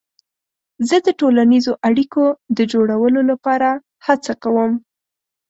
زه 0.87 0.97
د 1.05 1.07
ټولنیزو 1.19 1.73
اړیکو 1.87 2.23
د 2.57 2.59
جوړولو 2.73 3.21
لپاره 3.31 3.69
هڅه 4.05 4.33
کوم. 4.43 4.71